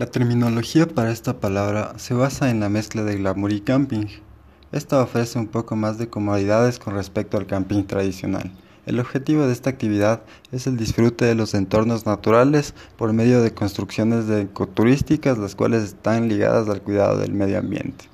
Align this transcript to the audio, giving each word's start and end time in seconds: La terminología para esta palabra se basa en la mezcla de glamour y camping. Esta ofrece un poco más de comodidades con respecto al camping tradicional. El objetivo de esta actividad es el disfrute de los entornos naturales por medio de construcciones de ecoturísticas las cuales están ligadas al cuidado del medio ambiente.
La 0.00 0.06
terminología 0.06 0.88
para 0.88 1.10
esta 1.10 1.40
palabra 1.40 1.92
se 1.98 2.14
basa 2.14 2.48
en 2.48 2.60
la 2.60 2.70
mezcla 2.70 3.04
de 3.04 3.18
glamour 3.18 3.52
y 3.52 3.60
camping. 3.60 4.06
Esta 4.72 5.02
ofrece 5.02 5.38
un 5.38 5.46
poco 5.46 5.76
más 5.76 5.98
de 5.98 6.08
comodidades 6.08 6.78
con 6.78 6.94
respecto 6.94 7.36
al 7.36 7.46
camping 7.46 7.82
tradicional. 7.84 8.50
El 8.86 8.98
objetivo 8.98 9.46
de 9.46 9.52
esta 9.52 9.68
actividad 9.68 10.22
es 10.52 10.66
el 10.66 10.78
disfrute 10.78 11.26
de 11.26 11.34
los 11.34 11.52
entornos 11.52 12.06
naturales 12.06 12.72
por 12.96 13.12
medio 13.12 13.42
de 13.42 13.52
construcciones 13.52 14.26
de 14.26 14.40
ecoturísticas 14.40 15.36
las 15.36 15.54
cuales 15.54 15.82
están 15.82 16.28
ligadas 16.28 16.66
al 16.70 16.80
cuidado 16.80 17.18
del 17.18 17.34
medio 17.34 17.58
ambiente. 17.58 18.06